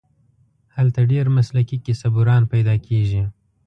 هلته 0.75 0.99
ډېر 1.11 1.25
مسلکي 1.37 1.77
کیسه 1.85 2.07
بُران 2.15 2.43
پیدا 2.53 2.75
کېږي. 2.87 3.23